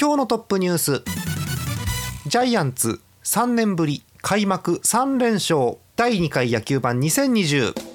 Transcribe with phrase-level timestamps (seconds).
[0.00, 1.02] 今日のトップニュース。
[2.26, 5.76] ジャイアンツ3年ぶり開幕3連勝。
[5.94, 7.89] 第2回野球盤2020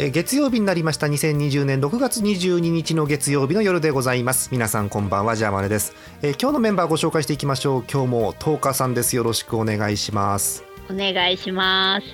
[0.00, 1.08] え月曜日になりました。
[1.08, 4.50] 2020年6月22日の月曜日の夜でございます。
[4.52, 7.84] 皆さんこんばんはジャーマネです、え今日のメンバーご紹介していきましょう。
[7.92, 9.16] 今日も10日さんです。
[9.16, 10.62] よろしくお願いします。
[10.88, 12.06] お願いします。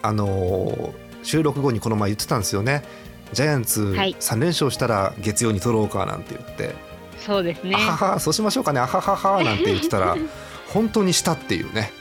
[0.00, 2.82] あのー収録後にこの前言ってたんですよね。
[3.34, 4.16] ジャイアンツはい。
[4.18, 6.74] 3連勝したら月曜に取ろうかなんて言って、
[7.18, 7.76] そうですね。
[7.76, 8.80] あははそうしましょうかね。
[8.80, 10.16] あはははなんて言ってたら
[10.72, 11.92] 本当にしたっていうね。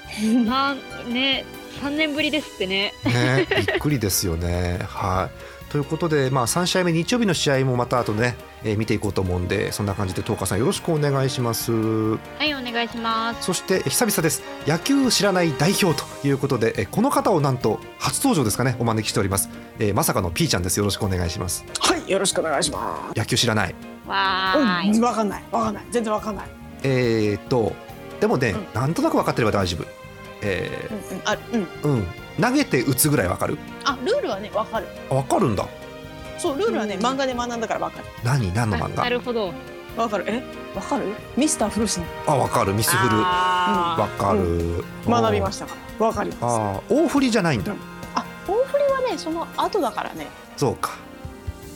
[0.48, 1.44] まあね
[1.82, 2.94] 三年ぶりですってね。
[3.06, 4.80] ねびっくりですよね。
[4.88, 5.72] はい。
[5.72, 11.72] ということで、まあ、3試合目日曜日の試合もまた後ね、えー見ていこうと思うんでそんな感じで東花さんよろしくお願いします。
[11.72, 13.46] はいお願いします。
[13.46, 14.44] そしてえ久々です。
[14.68, 19.50] 野球知らない代表ということでえこの方をなんと初登場ですかねお招きしております、
[19.80, 20.78] えーまさかの P ちゃんです。
[20.78, 21.64] よろしくお願いします。
[21.80, 23.76] はい、よろしくお願いしま野球知らない。
[24.06, 24.60] わす。
[24.60, 26.46] ーい、うん、わかんない、わかんない、全然わかんない。
[26.84, 27.74] えー、っと
[28.20, 28.68] でもね、うん。
[28.74, 30.01] なんとなく分かってれば大丈夫
[30.42, 32.08] えうん、うん、あ、うん、ーうん。
[32.42, 33.58] 投げて打つぐらい分かる？
[33.84, 34.88] あ、ルールはね、わかる。
[35.10, 35.68] あ分かるんだ。
[36.38, 37.06] そう、ルールはね、うん。
[37.06, 38.06] 漫画で学んだからわかる。
[38.24, 38.54] 何？
[38.54, 39.54] 何の漫な画るほど。
[39.98, 40.42] わかる、え、
[40.74, 41.04] わかる？
[41.36, 42.74] ミスターフルシン、あ分かる。
[42.74, 43.12] ミスフル。
[43.14, 46.06] あ分かる、学びましたから。
[46.08, 46.44] わかります。
[46.46, 47.74] ああ大振りじゃないんだ、
[48.16, 50.28] あ、大振りはね、その後だからね。
[50.56, 50.92] そうか。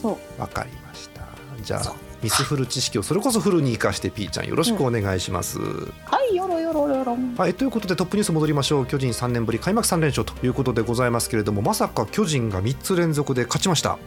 [0.01, 0.41] そう。
[0.41, 1.23] わかりました。
[1.61, 1.93] じゃあ
[2.25, 7.15] ミスフル知識をそれこそフルに生かして P ちゃんよろしくお願いします、はい、よろよろよろ。
[7.37, 8.87] はいということでトップニュース戻りましょう。
[8.87, 13.99] 巨人3年ぶり開幕3連勝ということでございますけれどもまさか巨人が3つ連続で勝ちました。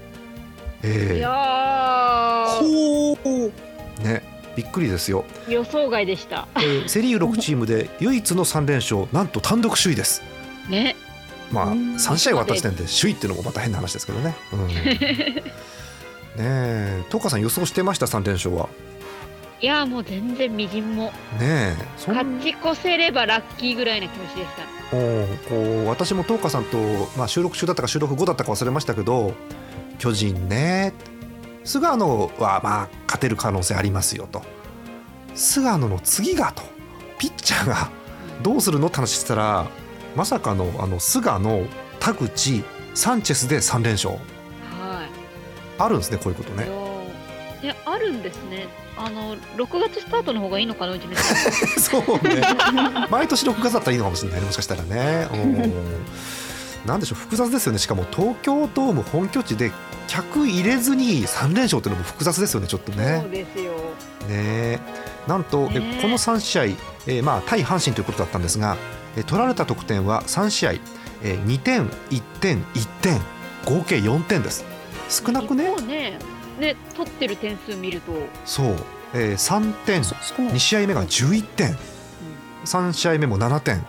[0.83, 1.13] ー。
[1.13, 1.29] いえや
[2.59, 3.17] ほう。
[3.25, 3.53] ー、
[4.03, 4.25] ね
[4.57, 6.49] びっくりですよ、ー予想外でした。
[6.57, 10.25] えーセ・リーグ6チームで唯一の3連勝なんと単独首位です。
[10.69, 10.97] ね。
[11.53, 11.95] まあうん。
[11.95, 14.69] 3試合終わった時点で首位っていうのもまた変な話ですけどね、うん、
[16.39, 17.03] ねえ。
[17.09, 18.69] 東花さん予想してました？3連勝は。
[19.61, 21.07] いやもう全然みじんも。
[21.07, 21.77] ねえ。
[22.07, 24.49] 勝ち越せればラッキーぐらいな気持ちでし
[24.91, 24.97] た。
[24.97, 26.79] おーこう私も東花さんと、
[27.17, 29.35] まあ、収録中だったか収録後だったか忘れましたけど
[29.99, 30.95] 巨人ね
[31.65, 34.43] 菅野はまあ勝てる可能性ありますよと。
[35.35, 36.63] 菅野の次がと。
[37.19, 37.91] ピッチャーが
[38.45, 39.67] どうするのって話してたら
[40.15, 41.67] まさかのあの菅野
[41.99, 42.63] 田口
[42.95, 44.15] サンチェスで3連勝。
[44.15, 44.38] はい
[45.79, 46.65] あるんですねこういうことね。
[47.63, 48.69] いやーねあるんですね。
[48.97, 51.15] あの6月スタートの方がいいのかなうちの
[51.81, 52.43] そうね。
[53.11, 55.29] 毎年6月だったらいいのかもしれないねもしかしたらね。
[55.33, 55.73] うん
[56.87, 57.79] なんでしょう複雑ですよね。
[57.79, 59.73] しかも東京ドーム本拠地で
[60.07, 63.21] 客入れずに3連勝っていうのも複雑ですよねちょっとね。
[63.23, 63.73] そうですよ。
[64.29, 64.81] ね。
[65.27, 65.99] なんと、えね。
[66.01, 68.77] この3試合、えーまあ、対阪神ということだったんですが、
[69.17, 73.21] えー取られた得点は3試合、えー2点1点1点
[73.67, 74.65] 合計4点です
[75.09, 75.75] 少なくね？
[75.87, 76.19] ね。
[76.59, 78.13] ね取ってる点数見ると、
[78.45, 78.77] そう、
[79.15, 80.05] えー3点。
[80.05, 81.77] そ少ない2試合目が11点。
[82.65, 83.85] 3試合目も7点。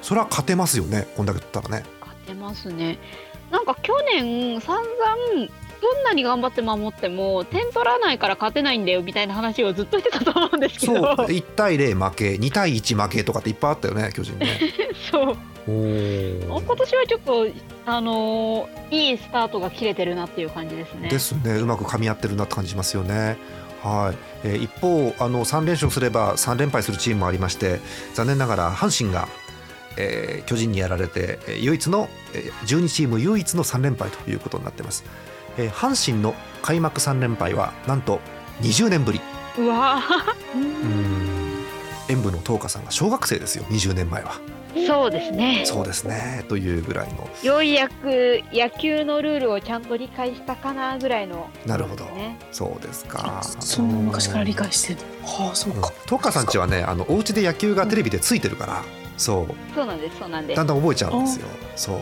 [0.00, 1.84] それは勝てますよねこんだけ取ったらね。
[2.00, 2.98] 勝てますね。
[3.50, 5.48] なんか去年散々
[5.82, 10.96] どんなに頑張って守っても点取らないから勝てないんだよみたいな話をずっとしてたと思うんですけそう。
[10.96, 14.58] ど1対0負け2対1負けとかっていっぱいあったよね巨人ね。
[15.10, 15.36] そう
[15.66, 17.46] 今年はちょっと
[17.86, 21.08] あのーいいスタートが切れてるなっていう感じですね。
[21.08, 21.54] ですね。
[21.54, 23.36] うまく噛み合ってるなって感じますよね。
[23.82, 24.18] はい。
[24.44, 27.80] えー一方あの3連勝すれば3連敗するチームもありまして
[28.14, 29.28] 残念ながら阪神が、
[29.96, 35.04] えー巨人にやられてえー唯一の、えー12チーム唯一の3連敗ということになってます、
[35.58, 38.20] えー阪神の開幕3連敗はなんと
[38.62, 39.20] 20年ぶり。
[39.58, 40.00] うわ
[40.54, 41.32] うーん。
[42.08, 44.32] 演舞の東花さんが小学生ですよ20年前は。
[44.32, 45.62] ーそうですね。
[45.64, 46.44] そうですね。
[46.48, 47.28] というぐらいの。
[47.42, 51.50] ようやく野球のルールをちゃんと理解したかなぐらいの。
[51.66, 52.04] なるほど。
[52.06, 52.38] ね。
[52.50, 53.40] そうですか。
[53.42, 55.00] そんな昔から理解してる。
[55.24, 55.80] はあ、そううん。
[55.80, 55.92] か。
[56.06, 58.82] 東花さんちはねあのお家で野球がテレビでついてるから、
[59.16, 59.74] そう。
[59.74, 60.56] そうなんですそうなんです。
[60.56, 61.46] だんだん覚えちゃうんですよ。
[61.76, 61.96] そう、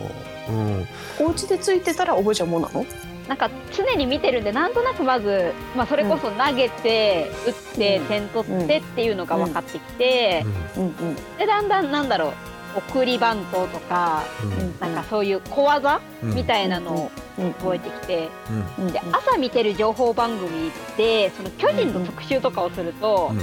[0.49, 0.87] うん、
[1.19, 2.85] お家でついてたら覚えちゃうもんなの？
[3.27, 8.05] なんか常に見てるんでなんとなくまず、まあ、それこそ投げて、打ってうん。
[8.07, 10.45] 点取ってっていうのが分かってきて、
[10.75, 10.83] うん。
[10.83, 11.15] うん。
[11.37, 12.33] でだんだんなんだろう
[12.75, 14.79] 送りバントとかうん。
[14.79, 16.35] なんかそういう小技うん。
[16.35, 17.53] みたいなのをうん。
[17.53, 18.29] 覚えてきて、
[18.77, 18.85] うん。
[18.85, 23.33] うんで朝見てる情報番組でその巨人の特集とかをすると、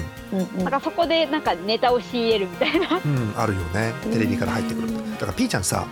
[0.56, 3.00] なんかそこでなんかネタを仕入れるみたいな。
[3.36, 3.92] あるよね。
[4.12, 5.86] テレビから入ってくるだからピーちゃんさ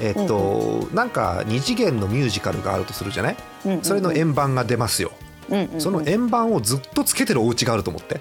[0.00, 3.36] えっとなんか二次元のミュージカルがあるとするじゃない？
[3.66, 3.82] うん。
[3.82, 5.12] それの円盤が出ますよ。
[5.50, 5.80] うんうんうん。
[5.80, 8.20] その円盤をずっとつけてるお家があると思って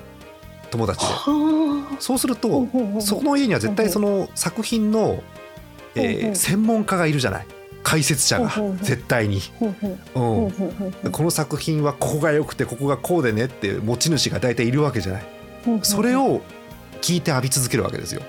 [0.74, 1.06] 友達で。
[1.06, 2.68] はそうすると
[3.00, 5.24] そこの家には絶対その作品の、
[5.96, 7.46] えー専門家がいるじゃない？
[7.84, 8.50] 解説者が
[8.82, 9.72] 絶対に、うん。
[11.12, 15.24] この作品はここが良くてここがこうでねっていう持ち主が大体いるわけじゃない？
[15.84, 16.42] それを
[17.02, 18.22] 聞いて浴び続けるわけですよ。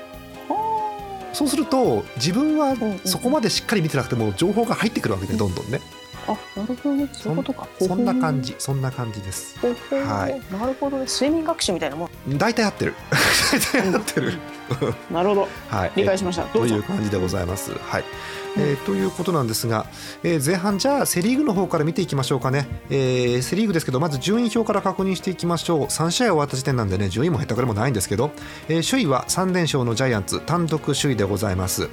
[1.32, 5.80] そうすると自分はそこまでしっかり見てなくても情報が入ってくるわけでどんどんね
[6.26, 7.08] あなるほどね。
[7.12, 7.68] そういうことか。
[7.80, 9.56] そんな感じそんな感じです。
[9.90, 10.40] はい。
[10.52, 11.06] なるほどね。
[11.06, 12.38] 睡眠学習みたいなもん。
[12.38, 12.94] 大体合ってる。
[13.72, 14.32] 大体合ってる。
[15.10, 15.48] なるほど。
[15.68, 15.92] はい。
[15.96, 16.44] 理解しました。
[16.52, 16.74] どうぞ。
[16.74, 17.72] という感じでございます。
[17.74, 18.04] はい。
[18.56, 19.86] えーということなんですが、
[20.22, 25.82] えー前半じゃあセ・リーグの方から見ていきましょうかね、えーセ・リーグですけどまず順位表から確認していきましょう。
[25.86, 28.30] 3試合終わった時点なんでね順位も減ったくれもないんですけど、
[28.68, 31.88] えー首位は3連勝のジャイアンツ単独首位でございます、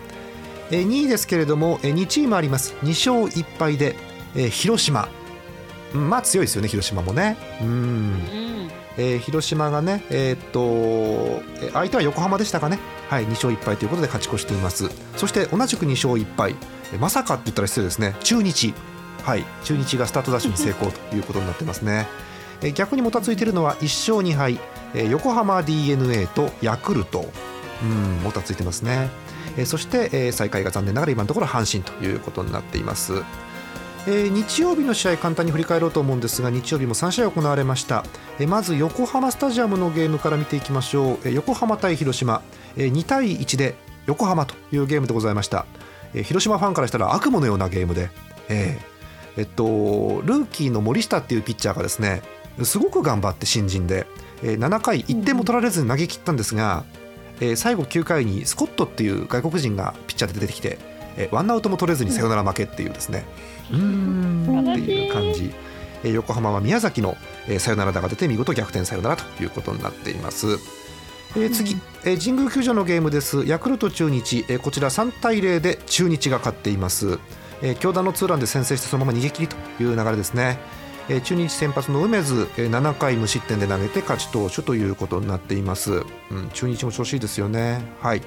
[0.70, 2.76] えー2位ですけれども、えー2チームあります。
[2.84, 2.90] 2
[3.22, 3.96] 勝1敗で、
[4.36, 5.08] えー広島。
[5.94, 7.38] うんまあ強いですよね広島もね。
[7.62, 7.68] うん。
[7.68, 8.72] うん。
[8.98, 10.62] えー広島がね、えーっと
[11.64, 12.80] えー相手は横浜でしたかね、
[13.10, 14.90] はい、2勝1敗ということで勝ち越しています。
[15.18, 16.56] そして同じく2勝1敗。
[16.94, 18.16] えーまさかって言ったら失礼ですね。
[18.24, 18.74] 中日、
[19.24, 22.08] はい、中日がスタートダッシュに成功ということになってますね、
[22.62, 24.60] えー逆にもたついているのは1勝2敗、
[24.94, 27.26] えー横浜 d n a とヤクルト。
[27.84, 29.10] うんもたついてますね、
[29.58, 33.24] えーそして、えー最下位が残念ながら今のところ阪神ということになっています
[34.08, 38.04] えー日曜日の試合簡単に振り返ろうと思うんですが日曜日も3試合行われました、
[38.40, 42.42] えーまず横浜スタジアムのゲームから見ていきましょう、えー横浜対広島、
[42.76, 43.76] え2対1で
[44.08, 45.66] 横浜というゲームでございました、
[46.16, 48.10] え広島ファンからしたら悪夢のようなゲームで、
[48.50, 48.80] え
[49.38, 49.64] えっと、
[50.26, 52.22] ルーキーの森下っていうピッチャーがですね
[52.64, 54.08] すごく頑張って新人で、
[54.42, 56.86] え7回1点も取られずに投げ切ったんですが、
[57.40, 60.80] え最後9回にスコットっていう外国人がピッチャーで出てきて、
[61.18, 63.26] えワンアウトも取れずにサヨナラ負けっていうですね、
[63.56, 65.52] うんっていう感じ、
[66.04, 67.16] えー横浜は宮崎の、
[67.48, 70.58] えーサヨナラ打が出て見事逆転サヨナラということになっています。
[71.36, 73.46] えー次、えー神宮球場のゲームです。
[73.46, 77.20] ヤクルト中日、えーこちら3対0で中日が勝っています、
[77.62, 80.58] えー京田のツーランで先制してそのまま逃げ切りという流れですね、
[81.08, 87.82] えー中日先発の梅津、えー7回無失点で投げて勝ち投手ということになっています、うん、中日も調子いいですよね。
[88.02, 88.22] はい。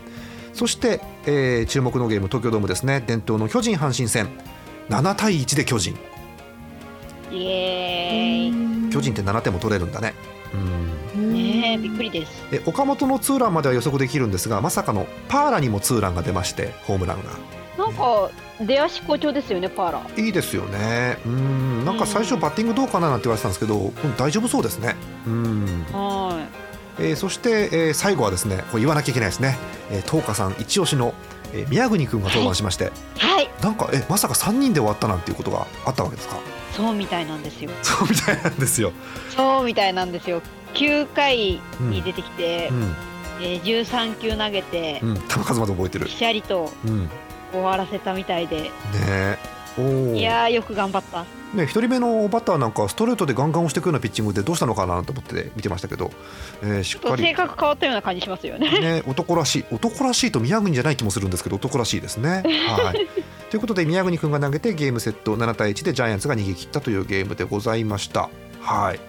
[0.55, 3.03] そして、えー注目のゲーム東京ドームですね。
[3.05, 4.29] 伝統の巨人阪神戦
[4.89, 5.97] 7対1で巨人。
[7.31, 8.91] イエーイ。
[8.91, 10.15] 巨人って7点も取れるんだね。
[11.15, 11.33] うん。
[11.33, 12.33] ねえびっくりです。
[12.53, 17.31] え岡本のツーランまでは予測できるんですがまさかのパーラにもツーランが出ましてホームランが。
[17.77, 20.03] なんか出足好調ですよねパーラ。
[20.17, 21.19] いいですよね。
[21.27, 21.85] うん。
[21.85, 24.95] なんか最初バッティングどうかななんて言われてたんですけどうん大丈夫そうですね。
[25.27, 26.47] うん、は
[26.99, 29.57] えーそして、えー最後はですねこれ言わなきゃいけないですね。
[29.91, 31.15] えー東花さん一押しの、
[31.55, 33.19] えー宮国君が登板しまして、い。
[33.19, 33.49] はい。
[33.63, 36.37] なんかえまさか3人で終わったなんていうことがあったわけですか？
[36.77, 37.71] そうみたいなんですよ。
[37.83, 38.93] そうみたいなんですよ、
[39.37, 40.43] そうみたいなんですよ。
[40.75, 42.97] 9回に出てきて、うん。
[43.41, 46.07] えー13球投げてうん、球数まで覚えてる。
[46.07, 46.73] ぴ、しゃりと
[47.53, 48.71] 終わらせたみたいで。
[49.07, 49.39] え。
[49.43, 51.25] おーいやーよく頑張った。
[51.55, 56.11] ね、一人目のバッターなんかストレートでガンガン押していくようなピッチングでどうしたのかなと思って見てましたけど、
[56.63, 58.81] えーしっかり、性格変わったような感じしますよね。
[58.81, 62.43] ね、男らしい男らしいと宮国じゃない気もするんですけど男らしいですね。
[62.67, 63.09] はい、
[63.51, 68.29] ということで宮国君が投げてゲームセット7対1でジャイアンツが逃げ切ったというゲームでございました。
[68.61, 69.01] はい。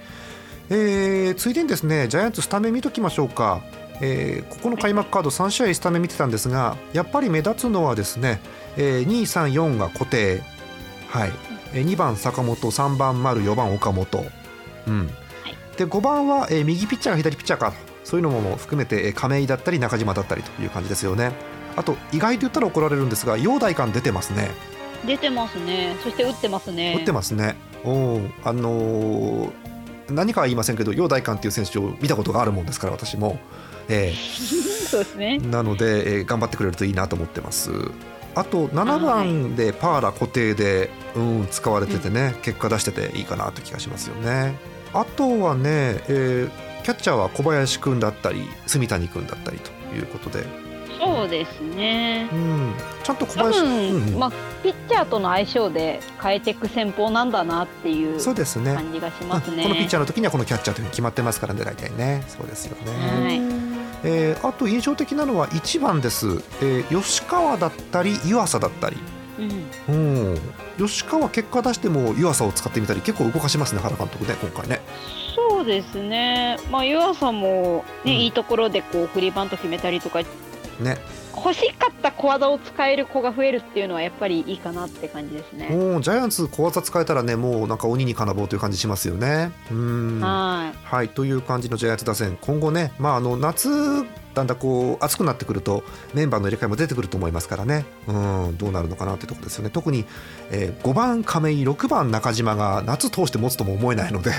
[0.70, 3.62] えーついでにですねジャイアンツスタメン見ときましょうか。
[4.02, 8.42] えーここの開幕カード3試合スタメン見てたんですがやっぱり目立つのはですね、
[8.78, 10.44] えー、2、3、4が固定、
[11.18, 11.32] はい。
[11.74, 14.26] えー2番坂本3番丸4番岡本、
[14.88, 15.08] うん。
[15.78, 17.72] で5番は、えー右ピッチャーが左ピッチャーか。
[17.72, 21.32] とそういうのも含めて、えー亀井だったり中島だったりという感じですよね。
[21.76, 24.52] あと意外と言ったら怒られるんですが陽大感出てますね。
[25.06, 25.96] 出てますね。
[26.04, 26.96] そして打ってますね。
[27.00, 27.56] 打ってますね。
[27.84, 28.32] おー。
[28.44, 29.52] あのー
[30.08, 33.40] 何かは言いませんけど陽大感っていう選手を見たことがあるもんですから私も、
[33.90, 34.14] え
[34.88, 35.40] そうですね。
[35.42, 37.72] ーなので、えー頑張ってくれるといいなと思ってます
[38.36, 44.56] あと7番でパーラ固定で、うん、使われててね、結果出してていいかなという気がしますよね。
[44.94, 50.46] あとはね、えーキャッチャーは小林君だったり住谷君だったりということで、
[51.00, 52.30] そうですね。
[52.32, 52.36] う。
[52.36, 52.74] ん、
[53.04, 54.20] ちゃんと小多林、分、うんうん。
[54.20, 58.76] まあピッチャーとの相性で変えていく戦法なんだなっていうそうですね。
[58.76, 59.58] 感じがしますね。
[59.58, 59.64] うん。
[59.64, 62.24] このピッチャーの時にはこのキャッチャーというふうに決まってますからね大体ね。
[62.28, 62.92] そうですよね、
[63.26, 63.75] はい
[64.06, 66.28] えーあと印象的なのは1番です、
[66.62, 68.98] えー吉川だったり湯浅だったり。
[69.90, 70.30] うん。
[70.30, 70.40] うん。
[70.78, 74.80] 吉川結果出しても湯浅を使ってみたり結構動かしますね原監督ね今回ね。
[75.36, 76.58] そうですね。
[76.72, 78.20] まあ湯浅もね、うん。
[78.22, 80.22] いいところでこうフリーバント決めたりとか。
[80.80, 80.98] ね
[81.36, 85.70] 欲しかった小技を使える子が増えるっていうのはやっぱりいいかなって感じですね。
[85.70, 89.52] もうジャイアンツ小技使えたらねもうなんか鬼に金棒という感じしますよね。
[89.72, 90.20] うん。
[90.22, 92.38] ははいという感じのジャイアンツ打線。
[92.42, 93.70] 今後ね、まあ、あの夏
[94.34, 97.86] だんだんこう暑くなってくるとメンバーの入れ替えも出てくると思いますからね。
[98.08, 99.70] うんどうなるのかなってところですよね。
[99.70, 100.06] 特に、
[100.52, 104.32] えー5番亀井6番中島が夏通して持つとも思えないので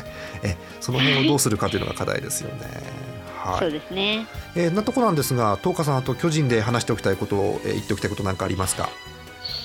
[0.43, 3.15] えその辺をどうするかというのが課題ですよね。
[3.57, 4.26] い、そうはいですね。
[4.55, 8.88] えーなとこなんですが東花さんあと巨人で話しておきたいことを、えー言っておきたいことなんかありますか？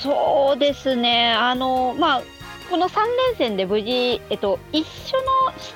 [0.04, 1.32] そうですね。
[1.34, 2.24] あのまあ
[2.70, 5.74] この3連戦で無事、えっと、一緒の試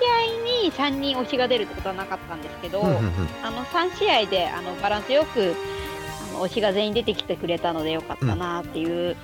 [0.62, 3.04] 合に3人推しが出るってことはなかったんですけど、うんうんうん
[3.44, 5.56] あの3試合であのバランスよく
[6.32, 9.18] あの推しが全員出てきてくれたのでよかったなっていう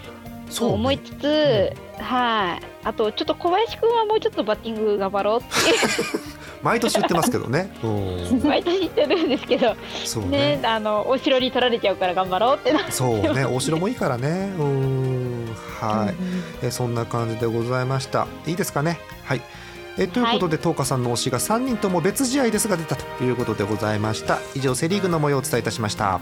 [0.52, 5.48] そうね思いつつ、はい、あとちょっと小林君はもうちょっとバッティング頑張ろうって
[6.62, 7.72] 毎年言ってますけどね。
[8.44, 14.54] 毎年言ってるんですけど、そうね、あのお城に取られちゃうから頑張ろうってなそうね、お城もいいからね。
[14.60, 16.16] うん、はい、
[16.64, 18.28] えそんな感じでございました。
[18.46, 19.00] いいですかね？
[19.26, 19.42] はい。
[19.98, 24.40] えということで、東花さんの推しが3人とも別試合ですが出たということでございました。
[24.56, 26.22] 以上、セリーグの模様をお伝えいたしました。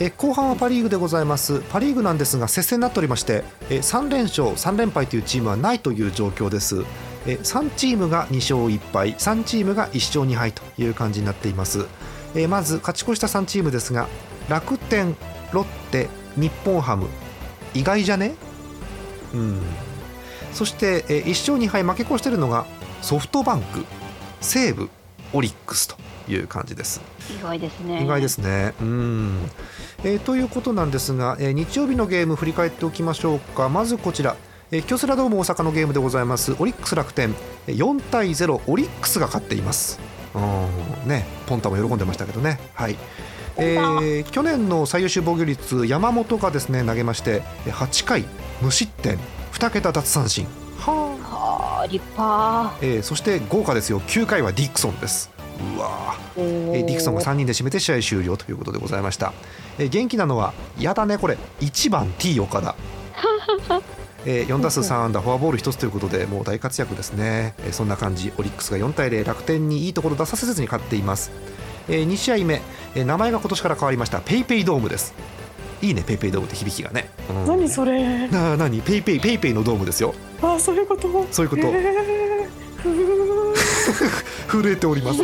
[0.00, 1.60] え後半はパ・リーグでございます。
[1.70, 6.84] パ・リーグなんですが接戦になっておりましてえ3連勝3連敗というチームはないという状況です。
[7.26, 11.86] え3チームが2勝1敗3チームが1勝2敗という感じになっています。
[12.36, 14.08] えまず勝ち越した3チームですが
[14.48, 15.16] 楽天
[15.52, 17.08] ロッテ日本ハム
[17.74, 18.34] 意外じゃね？
[19.34, 19.60] うん。
[20.52, 22.66] そしてえ1勝2敗負け越しているのが
[23.02, 23.84] ソフトバンク
[24.40, 24.88] 西武
[25.32, 25.96] オリックスと。
[26.28, 27.00] いう感じです。
[27.38, 28.02] 意外ですね。
[28.02, 28.74] 意外ですね。
[28.80, 29.50] うん。
[30.04, 33.68] えーということなんですが、えー日曜日のゲーム振り返っておきましょうか。
[33.68, 34.36] まずこちら、
[34.70, 36.54] えー京セラドーム大阪のゲームでございます。
[36.58, 37.34] オリックス楽天。
[37.66, 39.98] えー4対0オリックスが勝っています。
[40.34, 40.38] う
[41.06, 41.08] ん。
[41.08, 41.26] ね。
[41.46, 42.58] ポンタも喜んでましたけどね。
[42.74, 42.96] はい。
[43.56, 48.24] えー去年の最優秀防御率山本がですね投げましてえー8回
[48.62, 49.18] 無失点。
[49.52, 50.46] 2桁奪三振。
[50.78, 52.76] はあはあ立派。
[52.82, 54.00] えーそして豪華ですよ。
[54.00, 55.30] 9回はディクソンです
[55.76, 56.72] うわー。
[56.72, 59.32] えーディクソンが3人で締めて試合終了ということでございました、
[59.78, 61.36] えー元気なのはやだねこれ。
[61.60, 62.74] 1番 T 岡田
[64.26, 68.32] えー4打数3安打フォアボール1つということでもう大活躍ですね、えーそんな感じ。
[68.38, 71.30] オリックスが4対0楽天にいいところ出させずに勝っています、
[71.88, 72.60] え2試合目、
[72.94, 74.20] えー名前が今年から変わりました。
[74.20, 75.14] ペイペイドームです。
[75.80, 77.46] いいね PayPay ドームって響きがね、うん。
[77.46, 78.26] 何それ。
[78.28, 78.82] な何？
[78.82, 80.12] PayPay PayPay のドームですよ。
[80.42, 81.26] あそういうこと？
[81.30, 81.62] そういうこと。
[81.62, 83.17] へーふー
[84.50, 85.22] 震えております、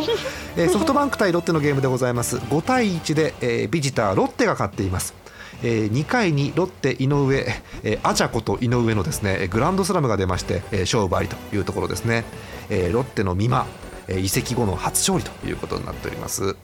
[0.57, 2.37] えー ソフトバンク対ロッテのゲームでございます。
[2.37, 5.13] 5対1で、えービジターロッテが勝っています。
[5.63, 7.37] えー2回にロッテ井上、
[7.83, 12.25] えーアチャコと井上のですねえーグランドスラムが出まして、えー勝負ありというところですね、
[12.69, 13.65] えーロッテの美馬、
[14.07, 16.55] えー移籍後の初勝利ということになっております、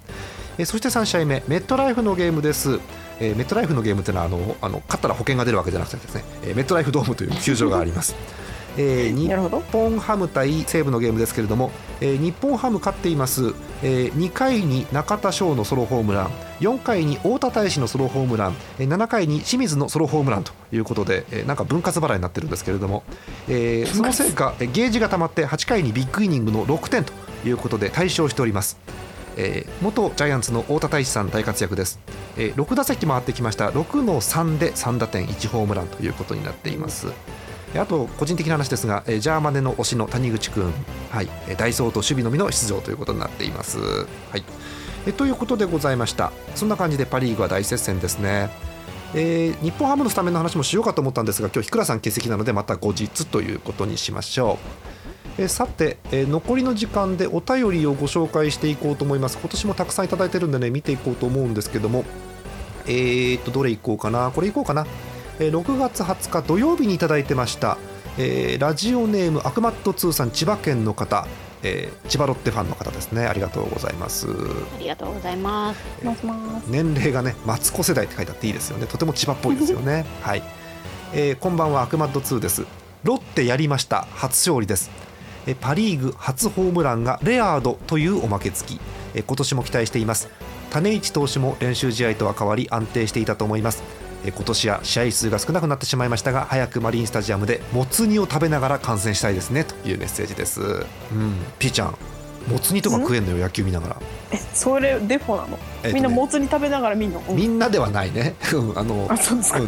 [0.57, 2.79] えーそして3試合目メットライフのゲームです、
[3.19, 8.15] えーメットライフのゲームというのはあのあの勝ったら保険が出るわけじゃなくてですね、えーメットライフドームという球場があります
[8.77, 9.27] えー日
[9.71, 23.03] 本ハム対西武のゲームですけれども、えー日本ハム勝っています、えー2回に中田翔のソロホームラン4回に太田大使のソロホームランえー7回に清水のソロホームランということで、えーなんか分割払いになってるんですけれども、
[23.47, 27.13] えーそのせいかえーゲージが溜まって8回にビッグイニングの6点と
[27.45, 28.77] いうことで大勝しております。
[29.37, 31.99] えー元ジャイアンツの太田大使さん大活躍です、
[32.37, 33.69] えー6打席回ってきました。
[33.69, 37.07] 6の3で3打点1ホームランということになっています。
[37.07, 37.13] えー
[37.79, 40.73] あと個人的な話ですが、えージャーマネの推しの谷口君、
[41.09, 43.79] はい、えーダイソーと守備のみの出場ということになっています。
[43.79, 44.43] はい、
[45.05, 46.31] えーということでございました。
[46.55, 48.49] そんな感じでパ・リーグは大接戦ですね。
[49.13, 54.57] えー日本ハムのスタメンの話もしようかと思ったんですが今日日倉さん欠席なのでまた後日ということにしましょ
[55.37, 59.37] う、えーさて、えー残りの時間でお便りをご紹介していこうと思います。
[59.37, 62.03] 今年もたくさんいただいてるんでね見ていこうと思うんですけども。
[62.87, 64.31] えー、とどれいこうかな。
[64.31, 64.87] これいこうかな、
[65.41, 67.77] えー6月20日土曜日にいただいてました、
[68.19, 71.25] えーラジオネームアクマット2さん千葉県の方、
[71.63, 73.25] えー千葉ロッテファンの方ですね。
[73.25, 74.27] ありがとうございます。
[74.27, 74.31] あ
[74.79, 76.05] りがとうございます。
[76.05, 76.67] ますます。
[76.67, 78.85] 年齢がねマツコ世代って書いてあっていいですよね。
[78.85, 80.05] とても千葉っぽいですよね。
[80.21, 80.43] はい、
[81.13, 82.65] えーこんばんはアクマッド2です。
[83.03, 84.05] ロッテやりました。
[84.13, 84.91] 初勝利です。
[85.47, 88.79] えーパ・リーグ初ホームランがレアードというおまけ付き。
[89.15, 90.29] えー今年も期待しています。
[90.69, 93.81] 種市投手も練習試合とは変わり安定していたと思います。
[93.81, 100.61] えー今年は試合数が少なくなってしまいましたが早くマリンスタジアムでもつ煮を食べながら観戦したいですねというメッセージです。
[100.61, 100.85] うん。
[101.57, 101.97] ピーちゃん
[102.47, 104.01] もつ煮とか食えんのよ野球見ながら。
[104.31, 105.59] え、それデフォなの？
[105.83, 105.93] えーとね。
[105.93, 107.19] みんなもつ煮食べながら見んの？
[107.27, 107.35] うん。
[107.35, 108.35] みんなではないね。
[108.53, 109.07] うんあの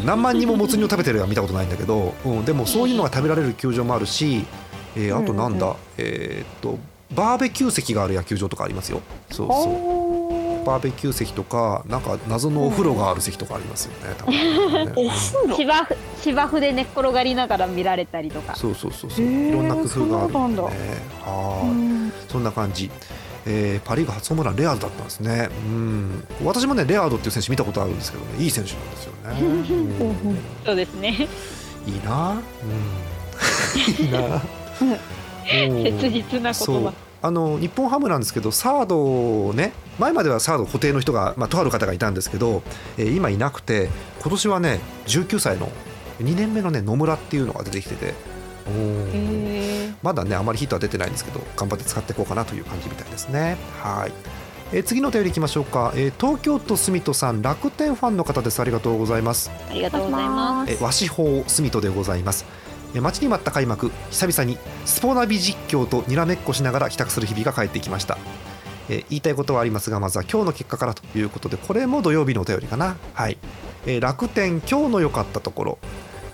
[0.05, 4.45] 何万人ももつ煮を食べてるのは見たことないんだけど、うん、でもそういうのが食べられる球場もあるし、
[4.95, 6.77] えーあとなんだ、うんうんえーっと
[7.15, 8.99] バーベキュー席がある野球場とかありますよ。
[9.29, 9.53] そうそ
[10.02, 10.02] う
[10.63, 14.93] バーベキュー席とかなんか謎のお風呂がある席とかありますよね 多分ね。
[14.95, 15.55] お風呂？
[15.55, 18.55] 芝生芝生で寝っ転がりながら見られたりとか？
[18.55, 19.25] そうそうそうそう。
[19.25, 20.67] いろんな工夫があるんでね。
[21.21, 21.69] はーい。
[21.69, 22.13] うん。
[22.29, 22.89] そんな感じ、
[23.45, 25.49] えーパ・リーグ初ホームランレアードだったんですね。
[25.65, 26.27] うん。
[26.43, 28.43] 私もねレアードっていう選手見たことあるんですけどね。
[28.43, 29.47] いい選手なんですよね、うん。
[29.47, 31.27] うんうんそうですね。
[31.85, 32.37] いいな、うん、
[34.05, 34.41] いいな。
[35.45, 36.93] 切切実な言葉。
[37.23, 42.63] あの日本ハムなんですけどサードをね前まではサード固定の人が、まあ、とある方がいたんですけど、
[42.97, 43.89] えー今いなくて
[44.21, 45.71] 今年はね19歳の
[46.19, 48.13] 2年目のね野村っていうのが出てきてて
[50.01, 53.55] まだねあまりヒットは出てないんですけど頑張って使っていこうかなという感じみたいですね。
[53.81, 54.11] はい、
[54.73, 58.59] えー次のお便りいきましょうか、えー東京都住戸さん楽天ファンの方です。
[58.59, 59.49] ありがとうございます。
[59.69, 60.73] ありがとうございます。
[60.73, 62.45] え和紙法住戸でございます。
[62.45, 62.62] え
[63.01, 63.91] 待ちに待った開幕。
[64.11, 68.17] 久々にスポナビ実況とにらめっこしながら帰宅する日々が帰ってきました。
[68.89, 72.97] え言いたいことはありますがまずは今日の結果からということでこれも土曜日のお便りかな。
[73.13, 73.37] はい、
[73.85, 75.77] えー楽天今日の良かったところ。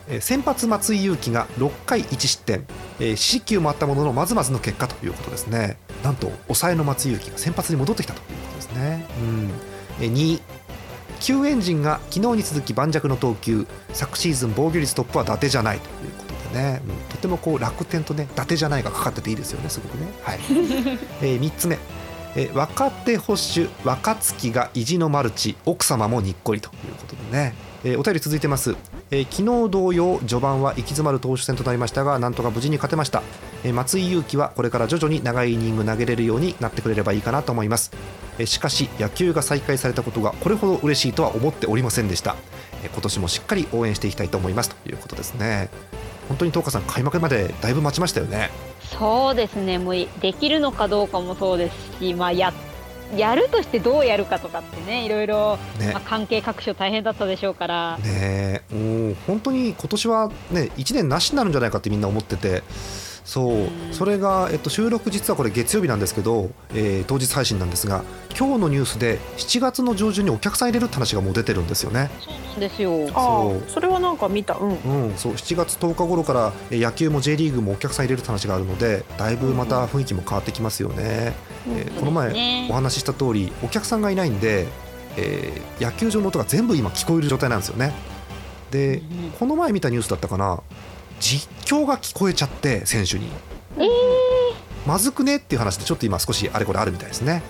[0.10, 2.66] えー先発松井裕樹が6回1失点、
[3.00, 5.78] えー四球もあったもののまずまずの結果ということですね。
[6.04, 9.52] なんと抑えの松井裕樹が先発に戻ってきたということですね、うん。
[10.02, 10.42] えー2位
[11.20, 13.68] 旧エンジンが昨日に続き盤石の投球。
[13.94, 16.29] 昨シーズン防御率トップは伊達じゃないということ。
[16.50, 16.96] ね、うん。
[17.10, 20.08] とてもこう楽天とね伊達じゃないがかかってていいですよねすごくね。
[20.24, 20.40] はい、
[21.22, 21.78] え3つ目。
[22.36, 28.76] えー若手保守若月が意地のマルチ奥様もにっこりということでね、えーお便り続いてます、
[29.10, 33.24] えー昨日同様序盤は行き詰まる投手戦となりましたがなんとか無事に勝てました、
[33.64, 37.92] えー松井裕樹はこれから徐々に長いイニング投げれるようになってくれればいいかなと思います。
[38.38, 42.36] えーしかし野球が再開されたことがこれほど嬉しいとは思っておりませんでした。
[42.84, 44.70] えー今年もしっかり応援していきたいと思います。
[44.70, 45.70] ということですね
[46.30, 48.50] 本当に東花さん開幕までだいぶ待ちましたよね
[48.98, 49.78] そうですね。
[49.78, 52.54] もうできるのかどうかもそうですし、まあや
[53.16, 57.98] やるとしてどうやるかとかってね、いろいろ、ねまあ、関係各所大変だったでしょうから。
[57.98, 62.64] ねえもう本当に今年はね1年なしになるんじゃないかってみんな思ってて
[63.30, 68.04] そううんそれが、えっと、収録実はこれ月曜日なんですけど、えー当日配信なんですが
[68.36, 72.10] 今日のニュースで7月の上旬にお客さん入れるって話がもう出てるんですよね。
[72.20, 73.08] そうなんですよ。
[73.14, 74.56] あそうあ、それはなんか見た。
[74.56, 75.10] うん。
[75.10, 81.34] うん、そう7月10日頃からえー野球も J リーグもお客さん入れるって話があるのでだいぶまた雰囲気も変わってきますよね。
[81.68, 84.66] えーこの前ねお話しした通りお客さんがいないんで、
[85.18, 87.94] えー野球場の音が全部今聞こえる状態なんですよね。
[88.72, 90.62] でうんこの前見たニュースだったかな
[91.20, 93.28] 実況が聞こえちゃって選手に。
[93.78, 93.88] えー。
[94.86, 97.44] まずくねっていう話でちょっと今少しあれこれあるみたいですね。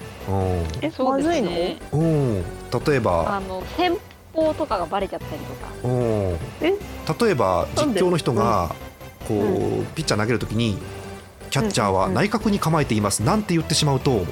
[0.81, 1.49] え、そうですまずいの？
[1.51, 1.77] ね。
[1.91, 2.05] うん、う
[2.39, 2.43] ん、
[2.85, 3.97] 例えば、あの先
[4.33, 5.69] 方とかがバレちゃったりとか。
[5.83, 5.91] うん、
[6.61, 6.73] え？
[7.21, 8.75] 例えば実況の人が
[9.27, 10.77] こう、うピッチャー投げるときに
[11.49, 14.25] キャッチャーは内角に構えていますなんて言ってしまうと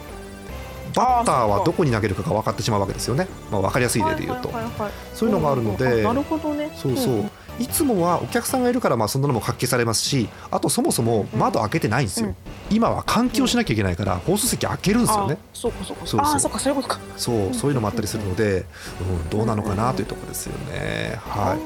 [0.93, 4.50] バッターはどこに投げるかが分かってしまうわけですよね、まあ、分かりやすい例で言うと。
[4.50, 6.71] はいはいはいはいそういうのがあるのあでなるほどね。
[6.76, 12.36] そうそう、んいつもはお客さんがいるからまあそんなのも発揮されますしあとそもそも窓開けてないんですよ、うん。
[12.70, 15.38] 今は換気をしなきゃいけないから放送席開けるんですよね。
[15.41, 16.06] あそうかそうか。
[16.06, 17.00] そうそうああ、そうかそういうことか。
[17.15, 18.65] そうそういうのもあったりするので、
[19.02, 21.20] うん、どうなのかなというところですよね。
[21.20, 21.60] はい。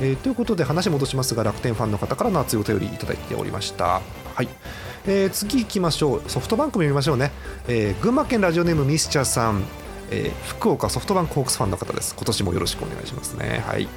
[0.00, 4.00] えーということで話戻しますが楽天ファンの方からの熱いお便りいただいておりました。
[4.34, 4.48] はい。
[5.06, 6.30] えー次行きましょう。
[6.30, 7.30] ソフトバンクも見ましょうね、
[7.68, 9.62] えー群馬県ラジオネームミスチャーさん、
[10.10, 12.14] えー福岡ソフトバンクホークスファンの方です。
[12.16, 13.62] 今年もよろしくお願いしますね。
[13.66, 13.88] はい、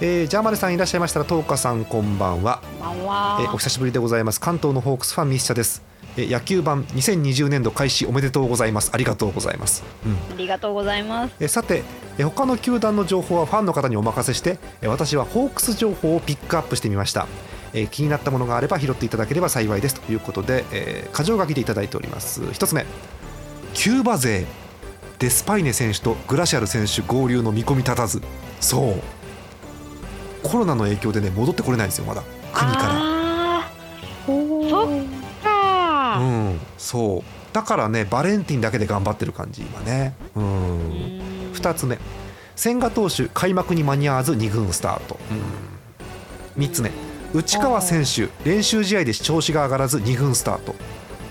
[0.00, 2.60] えー、ジャーマネさんいらっしゃいましたら東花さんこんばんは。
[2.80, 3.38] こんばんは。
[3.42, 4.40] えーお久しぶりでございます。
[4.40, 5.82] 関東のホークスファンミスチャです。
[6.16, 8.90] え野球版2020年度開始おめでとうございます。
[8.92, 10.34] ありがとうございます、うん。
[10.34, 11.34] ありがとうございます。
[11.38, 11.84] えさて
[12.18, 17.28] え他の球団の情報はファンの方にお任せしてえ私はホークス情報をピックアップしてみました。
[17.72, 20.00] え気になったものがあれば拾っていただければ幸いです。
[20.00, 22.42] ということで、えー、箇条書きでいただいております。
[22.52, 22.84] 一つ目。
[23.74, 24.44] キューバ勢
[25.20, 28.20] デスパイネ選手とグラシアル選手合流の見込み立たず。
[28.60, 29.23] そう
[30.44, 32.22] コロナの影響でね戻ってこれないんですよまだ。
[32.52, 33.70] 国から。
[34.26, 35.06] そっー
[35.44, 36.22] あー。
[36.22, 37.22] うんそう。
[37.52, 40.14] だからねバレンティンだけで頑張ってる感じ今ね。
[40.36, 40.44] うん。
[40.44, 41.98] うん2つ目。
[42.56, 45.18] 千賀投手開幕に間に合わず2軍スタート、
[46.56, 46.92] 3つ目。
[47.32, 50.74] 内川選手練習試合で調子が上がらず2軍スタート。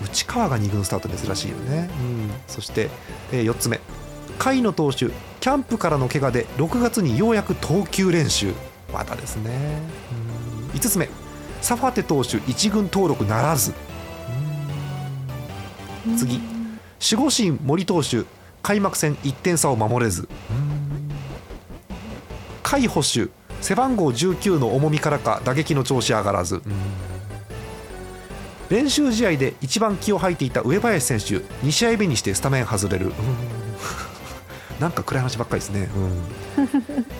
[0.03, 2.89] 内川が2軍スタート珍しいよね、うん、そして、
[3.31, 3.77] え4つ目。
[4.37, 5.05] 甲斐野投手
[5.39, 8.53] キャンプからの怪我で6月にようやく投球練習
[8.93, 9.81] またですね、
[10.71, 11.09] うん、5つ目。
[11.61, 13.73] サファテ投手1軍登録ならず、
[16.07, 16.17] うん。
[16.17, 16.39] 次。
[17.11, 18.23] 守護神森投手
[18.61, 20.29] 開幕戦1点差を守れず。
[22.63, 23.29] 甲斐捕手
[23.61, 26.61] 背番号19の重みからか打撃の調子上がらず。
[28.69, 33.13] 練習試合で一番気を吐いていた上林選手2試合目にしてスタメン外れる
[34.83, 36.21] なんか暗い話ばっかりですね、うん。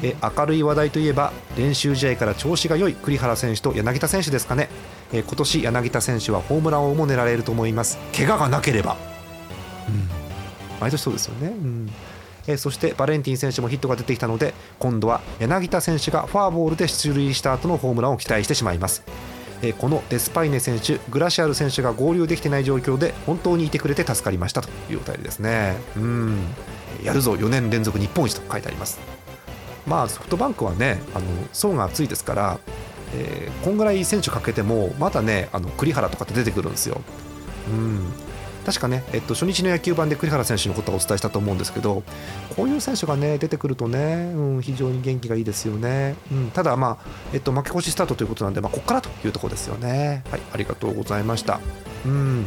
[0.04, 4.68] え明るい話題といえば練習試合から調子が良い栗原選手と柳田選手ですかね、
[5.14, 7.98] え今年柳田選手はホームラン王も狙えると思います。
[8.14, 8.98] 怪我がなければ、
[9.88, 10.10] うん、
[10.82, 11.90] 毎年そうですよね、うん。
[12.48, 19.04] えそしてバレンティン選手もヒットが出てきたので今度は柳田選手がフォアボールで出塁した後のホームランを期待してしまいます、
[19.62, 25.78] えこのデスパイネ選手グラシアル選手が合流できてない状況で本当にいてくれて助かりましたというお便りですね。
[25.96, 26.40] うん。
[27.04, 29.00] やるぞ4年連続日本一と書いてあります。
[29.88, 32.60] まあソフトバンクはねあの層が厚いですから、
[33.16, 37.02] えーこんぐらい選手かけてもまだねあの栗原とかって出てくるんですよ。
[37.70, 38.14] うん。
[38.66, 42.02] 確かね、えっと、初日の野球版で栗原選手のことはお伝えしたと思うんですけど
[42.56, 50.24] こういう選手がね出てくるとね、うん、非常に元気がいいですよね、うん、ただ、まあえっと、負け越しスタートということなんで、まあ、ここからというところですよね。
[50.32, 50.42] はい。
[50.54, 51.60] ありがとうございました。
[52.06, 52.46] うん。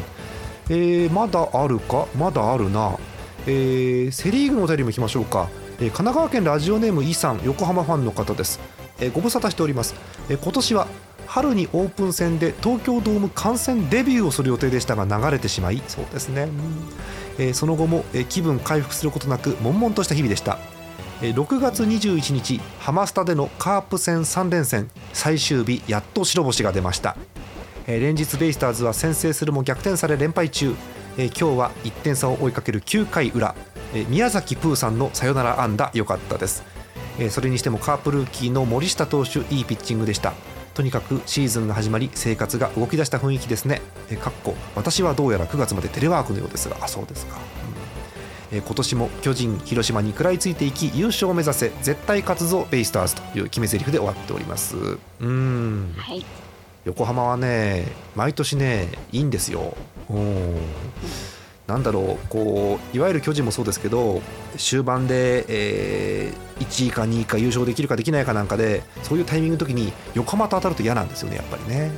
[0.70, 2.06] えーまだあるか？
[2.16, 2.96] まだあるな、
[3.46, 8.60] えーセ・リーグのお便りもいきましょうか、えー神奈川県ラジオネームイさん横浜ファンの方です、
[8.98, 9.94] えーご無沙汰しております、
[10.28, 10.86] えー今年は
[11.26, 16.48] 春にオープン戦で東京ドーム観戦デビューをする予定でしたが流れてしまいそうですね、
[17.38, 20.58] えーその後も、えー気分回復することなく悶々とした日々でした。
[21.22, 27.16] えー6月21日ハマスタでのカープ戦3連戦最終日やっと白星が出ました。
[27.86, 30.74] 連日ベイスターズは先制するも逆転され連敗中、
[31.18, 33.54] えー今日は1点差を追いかける9回裏、
[33.94, 36.62] えー宮崎プーさんのサヨナラ安打良かったです、
[37.18, 40.34] えーそれにしてもカープルーキーの森下投手いいピッチングでした。
[40.74, 46.76] とにかくシーズンが始まり生活が動き出した雰囲気ですね、えーかっこ私はどうやら9月までテレワークのようですが。
[46.82, 47.36] あそうですか、
[48.52, 48.58] うん。
[48.58, 54.76] えー今年も巨人、広島に食らいついていき優勝を目指せ絶対勝つぞベイスターズという決め台詞で終わっております。
[55.20, 55.94] うん。
[55.96, 56.26] はい。
[56.84, 59.74] 横浜はね毎年ねいいんですよ。
[60.10, 60.56] うん
[61.66, 64.22] なんだろうこういわゆる巨人もそうですけど
[64.56, 71.90] 終盤で、えー1位か2位か優勝できるかできないかなんかでそういうタイミングの時に横浜と当たると嫌なんですよねやっぱりね。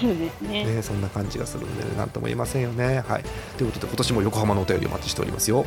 [0.00, 0.64] そうですね。
[0.64, 3.02] ねそんな感じがするんで何とも言えませんよね。
[3.08, 3.24] はい、
[3.56, 5.64] ということで今年も横浜のお便りお待ちしておりますよ。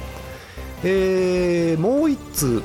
[0.83, 2.63] えーもう一通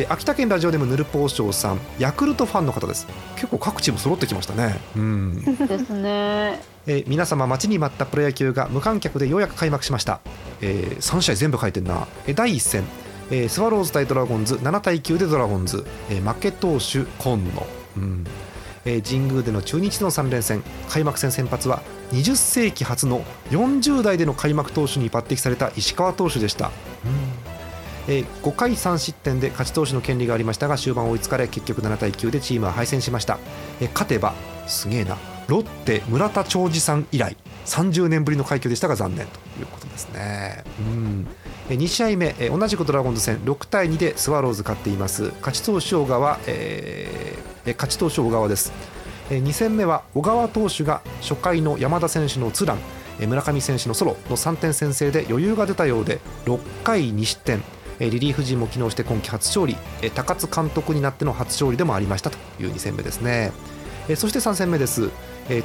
[0.00, 3.06] え秋田県ラジオネームヌルポーショーさんヤクルトファンの方です。
[3.34, 4.78] 結構各チーム揃ってきましたね。
[4.96, 5.42] うん。
[5.66, 6.60] ですね。
[6.86, 10.20] えー皆様待ちに待ったプロ野球が無観客でようやく開幕しました、
[10.60, 12.84] え3試合全部書いてんな、えー第1戦、
[13.30, 14.54] えースワローズ対ドラゴンズ。
[14.54, 18.24] 7対9でドラゴンズ、えー負け投手今野、うん。
[18.84, 20.62] えー神宮での中日の3連戦。
[20.88, 21.82] 開幕戦先発は
[22.12, 26.70] 20世紀初の40代での開幕投手に抜擢された石川投手でした、
[28.08, 33.38] えー5回3失点で勝ち投手の権利がありましたが終盤追いつかれ結局7対9でチームは敗戦しました、
[33.80, 34.34] えー勝てば
[34.66, 35.16] すげえな。
[35.48, 40.62] ロッテ村田兆治さん以来30年ぶりの快挙でしたが残念ということですね。
[40.78, 41.26] うん。
[41.70, 45.32] 2試合目、同じくドラゴンズ戦6対2でスワローズ勝っています。
[45.40, 48.72] 勝ち投手小川、勝ち投手小川です、
[49.30, 52.78] 2戦目は小川投手が初回の山田選手のツラン
[53.20, 57.62] 村上選手のソロの3点先制で余裕が出たようで6回2失点。
[58.00, 59.76] リリーフ陣も機能して今季初勝利。
[60.14, 63.52] 高津監督になっての初勝利でもありましたという2戦目ですね。
[64.16, 65.10] そして3戦目です。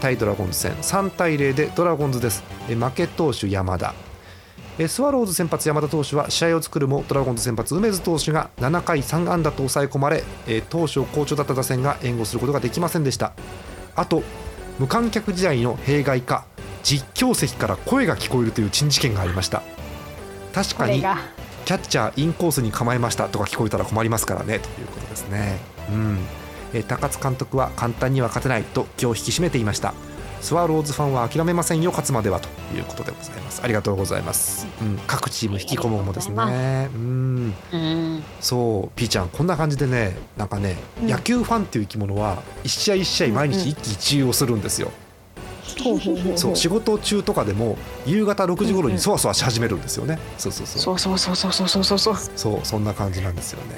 [0.02, 0.74] 対ドラゴンズ戦。
[0.74, 2.43] 3対0でドラゴンズです。
[2.67, 3.93] 負け投手山田。
[4.88, 13.34] スワローズ先発山田投手は試合を作るもドラゴンズ先発梅津投手が7回3安打と抑え込まれ、えー当初好調だった打線が援護することができませんでした。
[13.96, 14.24] あと
[14.80, 16.46] 無観客試合の弊害か
[16.82, 19.62] 実況席から声が聞こえるという珍事件がありました。
[20.54, 21.04] 確かに
[21.65, 24.60] キャッチャーインコースに構えましたとか聞こえたら困りますからね。
[24.60, 26.19] ということですね、うん。
[26.73, 29.93] えー高津監督は簡単には勝てないと気を引き締めていました。
[30.41, 33.62] スワローズファンは諦めませんよ勝つまではということでございます。
[33.63, 36.89] ありがとうございます、うん、各チーム引き込むもですね。
[36.93, 37.54] うん。
[37.71, 38.23] うん。
[38.41, 38.97] そう。
[38.97, 41.08] ピーちゃんこんな感じでねなんかね、うん。
[41.08, 45.02] 野球ファンっていう生き物は一試合一試合毎日一喜一憂をするんですよ、ほうほうほうほう
[46.36, 50.97] そう仕事中とかでも夕方6時頃にそわそわし始めるんですよね、そうそうそう。
[50.97, 52.15] そうそうそうそうそうそうそう。
[52.36, 53.76] そうそんな感じなんですよね。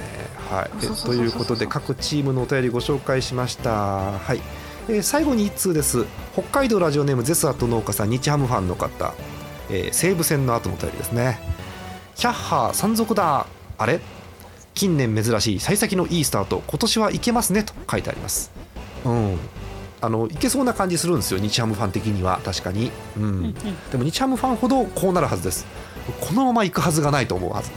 [0.49, 3.71] はい、えということで各チームのお便りご紹介しました。
[3.71, 4.41] はい、
[4.89, 6.05] えー最後に1通です。
[6.33, 9.13] 北海道ラジオネームゼスアット農家さん日ハムファンの方、
[9.69, 11.39] えー西武戦の後のお便りですね。
[12.15, 13.45] キャッハー山賊だ。
[13.77, 13.99] あれ？
[14.73, 16.61] 近年珍しい幸先のいいスタート。
[16.67, 17.63] 今年はいけますね。
[17.63, 18.51] と書いてあります。
[19.05, 19.37] うん。
[20.01, 22.39] あのいけそうな感じするんですよ日ハムファン的には。
[22.43, 23.23] 確かに、うん。
[23.23, 23.53] うんうん。
[23.91, 25.65] でも日ハムファンほどこうなるはずです。
[26.19, 27.71] このまま行くはずがないと思うはず。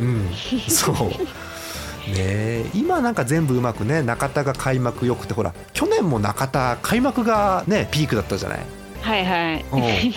[0.00, 0.30] うん。
[0.68, 0.94] そう。
[0.96, 2.70] ねえ。
[2.74, 8.60] 今なんか全部うまくね中田が開幕よくてほら去年も中田開幕がねピークだったじゃない、
[9.00, 9.64] はいはい。
[9.72, 9.82] うん。
[9.82, 10.12] え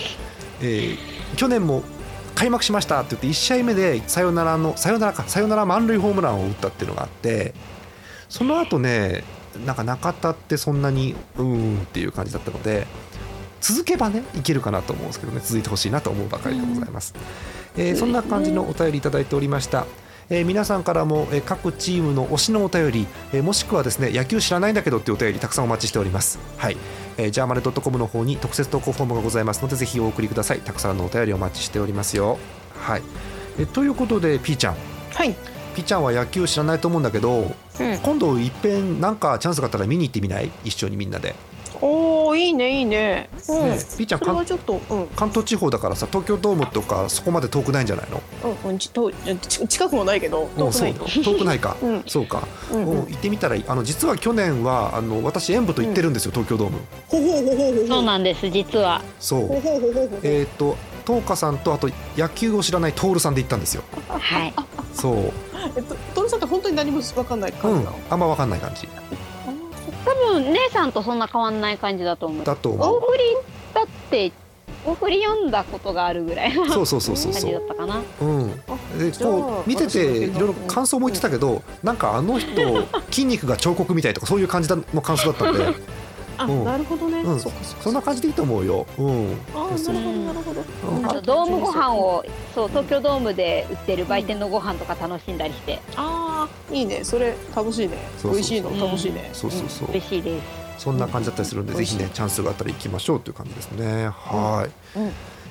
[0.60, 0.98] ー
[1.36, 1.82] 去年も
[2.34, 7.52] 開幕しましたって言って1試合目でサヨナラのサヨナラかサヨナラ満塁ホームランを打ったっていうのがあって
[8.28, 9.24] その後ね
[9.64, 12.86] なんか中田ってそんなにうーんっていう感じだったので
[13.60, 17.14] 続けばねいけるかなと思うんですけどね続いてほしいなと思うばかりでございます、
[17.76, 19.86] えーそんな感じのお便りいただいておりました。
[20.30, 26.38] えー皆さんからも、えー各チームの推しのお便り、えーもしくはですね野球知らないんだけどっていうお便りたくさんお待ちしております。
[26.56, 26.76] はい、
[27.16, 30.60] えー、ジャーマネドットコムの方に特設投稿フォームがございますのでぜひお送りください。
[30.60, 32.38] たくさんのお便りお待ちしておりますよ。
[32.78, 33.02] はい、
[33.58, 34.76] えーということでピーちゃん。
[35.14, 35.34] はい。
[35.74, 37.98] ピーちゃんは野球知らないと思うんだけどうん。
[37.98, 40.50] 今度いっぺんなんかチャンスがあったら見に行ってみない？
[40.64, 41.34] 一緒にみんなで、
[41.80, 43.28] おーいいねいいね。
[43.48, 43.70] うん。
[43.70, 45.06] ねピーちゃん関ちょっとうん。
[45.08, 48.22] 関東地方だからさ東京ドームとかそこまで遠くないんじゃないの？
[48.64, 52.02] うんうんちとち近くもないけど遠くないと遠くないか、うん。
[52.06, 52.82] そうか、うん。
[52.82, 53.64] うんうん行ってみたらいい。
[53.68, 56.78] あの実は去年はあの私演舞と行ってるんですよ、東京ドーム。
[57.06, 59.02] ほほほほほほそうなんです実は。
[59.20, 59.40] そう。
[59.46, 63.82] ほほほほほえっ、と東花さんとあと野球を知らない徹さんで行ったんですよ。
[64.08, 64.54] はい。
[64.92, 65.16] そう。
[65.76, 65.96] えっと
[66.28, 66.38] さん。
[66.38, 67.84] って本当に何もわかんないうん感じ。
[67.84, 68.44] なのあんま分か。
[68.44, 68.88] んない感じ
[70.04, 72.44] 多分姉さんとそんな変わんない感じだと思う。
[72.44, 73.22] だと大思振り
[73.74, 74.32] だって
[74.86, 77.32] 大振り読んだことがあるぐらいのうそうそうそうそう。
[77.32, 78.02] 感じだったかな。
[78.20, 78.48] うん。
[78.98, 82.48] でこう見てていろいろ感想も言ってたけどなんかあの人
[83.10, 85.74] 筋肉が彫刻みたいとかそういう感じの感想だったんで
[86.38, 86.64] あうん。
[86.64, 87.20] なるほどね。
[87.20, 87.40] うん。
[87.40, 88.86] そんな感じでいいと思うよ。
[88.96, 89.32] うん。
[89.54, 90.64] あーなるほどなるほど。
[90.96, 91.06] うん。
[91.06, 92.24] あとドームご飯を
[92.54, 95.80] そう東京ドームで売ってる売店のご飯とか楽しんだりして。
[95.96, 97.04] ああいいね。
[97.04, 97.98] それ楽しいね。
[98.24, 99.30] 美味しいの楽しいね。
[99.32, 99.90] そうそうそう。
[99.90, 100.44] 嬉しいです。
[100.84, 101.78] そんな感じだったりするんで、うん。
[101.78, 104.08] ぜひねチャンスがあったら行きましょうという感じですね。
[104.08, 105.06] はい、うん。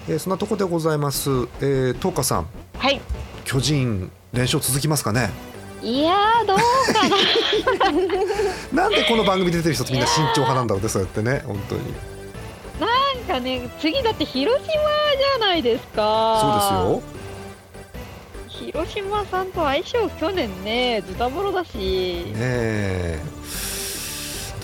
[0.10, 1.30] えーそんなところでございます。
[1.60, 2.48] えー、東花さん。
[2.78, 3.02] はい。
[3.44, 5.30] 巨人連勝続きますかね？
[5.84, 6.58] いやーどう
[6.94, 7.90] か
[8.74, 8.84] な。
[8.84, 11.44] なんでこの番組出てる人ってみんな慎重派なんだろうねそうやってね。
[11.46, 11.94] 本当に。
[12.80, 16.42] なんかね次だって広島じゃないですか。
[16.70, 17.04] そう
[18.48, 23.22] 広島さんと相性去年ねズタボロだし、ですよねえ。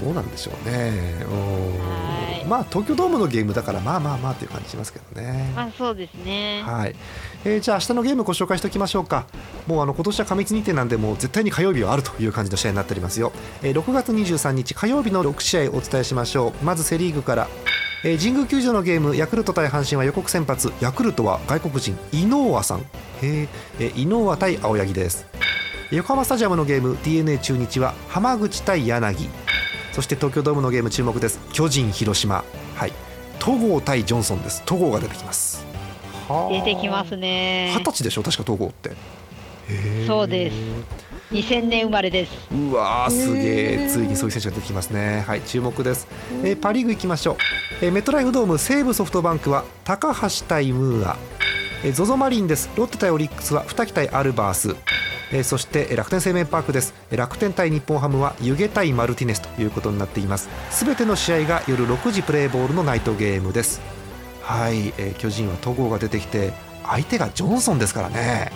[0.03, 0.73] どうなんでしょうね。
[0.73, 2.07] はい。
[2.07, 2.12] うん
[2.47, 5.51] まあ東京ドームのゲームだからまあまあまあっていう感じしますけどね。
[5.55, 6.61] まあそうですね。
[6.65, 6.95] はい、
[7.45, 9.25] えーじゃあ明日のゲームご紹介しておきましょうか。
[9.67, 16.65] もうあの今年は過密日程なんでもう絶対に火曜日はあるという感じの試合になっておりますよ、えー6月23日火曜日の6試合お伝えしましょう。
[16.65, 17.47] まずセ・リーグから、
[18.03, 20.71] えー神宮球場のゲームヤクルト対阪神は予告先発。
[20.81, 22.79] ヤクルトは外国人イノーアさん。
[22.79, 23.47] へー。
[23.79, 25.25] えーイノーア対青柳です。
[25.91, 29.29] 横浜スタジアムのゲーム d n a 中日は浜口対柳
[29.93, 31.39] そして東京ドームのゲーム注目です。
[31.53, 32.43] 巨人広島。
[32.75, 32.91] はい。
[33.39, 34.61] 戸郷対ジョンソンです。
[34.65, 35.65] 戸郷が出てきます。
[36.27, 36.53] はあ。
[36.53, 37.71] 出てきますね。
[37.77, 38.23] 二十歳でしょ？
[38.23, 38.91] 確か東郷って。
[40.07, 40.55] そうです。
[41.31, 42.31] 2000年生まれです。
[42.53, 45.23] うわーすげえついにそういう選手が出てきますね。
[45.27, 46.07] はい注目です、
[46.43, 47.37] えーパ・リーグ行きましょう、
[47.81, 51.17] えーメットライフドーム西武ソフトバンクは高橋対ムーア。
[51.83, 52.69] えー ZOZO マリンです。
[52.75, 54.75] ロッテ対オリックスは二木対アルバース
[55.33, 56.93] えーそしてえー楽天生命パークです。
[57.11, 60.47] えー楽天対日本ハムは湯気対マルティネスということになっています。
[60.69, 63.81] すべての試合が夜6時プレーボールのナイトゲームです。
[64.41, 66.53] はい、えー巨人は戸郷が出てきて
[66.85, 68.51] 相手がジョンソンですからね。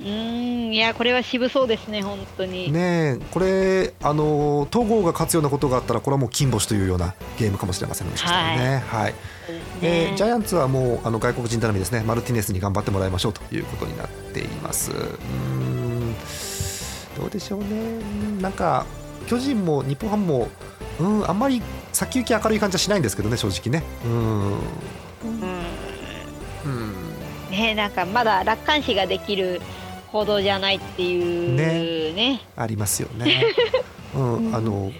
[0.00, 9.14] うーんいやこれは渋そうですね本当に、ねえこれあの戸郷が勝つようなことがあったらこれはもう金星というようなゲームかもしれませんねはい、
[9.46, 12.02] そうですえねージャイアンツはもうあの外国人頼みですね。
[12.06, 14.90] マルティネスに頑張ってもらいましょうということになっています。
[14.92, 14.98] うー
[15.78, 15.81] ん
[17.16, 17.66] どうでしょうね。
[17.66, 18.86] うんなんか
[19.26, 20.48] 巨人も日本ハムも
[21.00, 23.84] うんあんまり先行き明るい感じはしないんですけどね正直ね。
[24.04, 24.58] うん。
[27.50, 29.60] ねなんかまだ楽観視ができる
[30.08, 32.40] ほどじゃないっていうね。
[32.56, 33.44] ありますよね。
[34.14, 34.18] う
[34.50, 34.92] ん、あの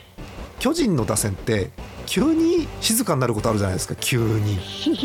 [0.58, 1.70] 巨人の打線って
[2.06, 4.58] 急に静かになることあるじゃないですか急に。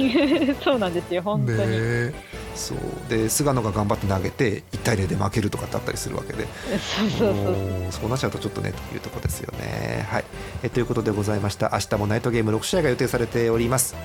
[0.64, 2.14] そうなんですよ本当に、ね
[2.58, 2.78] そう。
[3.10, 6.48] で菅野が頑張って投げて1対0で負けるとかってあったりするわけで。
[6.80, 7.92] そうそうそうもう。
[7.92, 10.06] そうなっちゃうとちょっとねというところですよね。
[10.10, 10.26] はい、
[10.64, 11.72] えということでございました。
[11.74, 13.96] 明日もナイトゲーム6試合が予定されております。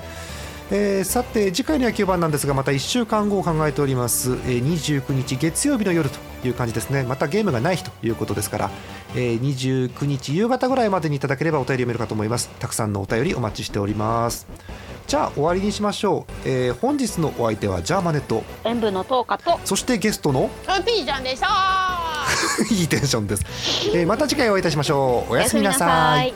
[0.71, 7.03] えーさて次回の野球版なんですがまた1週間後を考えております、えー29日月曜日の夜という感じですね。
[7.03, 8.71] またゲームがない日ということですから、
[9.15, 12.49] えー29日夕方ぐらいまでにいただければお便り読めるかと思います。
[12.59, 14.47] たくさんのお便りお待ちしております。
[15.07, 18.43] じゃあ終わりにしましょう、えー本日のお相手はジャーマネット。
[18.63, 20.49] 演舞の10日とそしてゲストの？
[20.67, 21.47] あピーちゃんでした。
[22.73, 23.43] いいテンションです、
[23.93, 25.33] えーまた次回お会いいたしましょう。
[25.33, 26.33] おやすみなさい